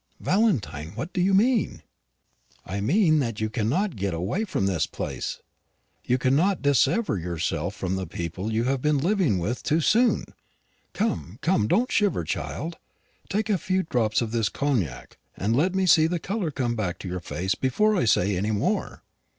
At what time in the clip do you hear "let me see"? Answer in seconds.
15.55-16.07